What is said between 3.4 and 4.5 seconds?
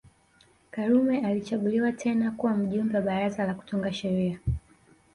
la Kutunga Sheria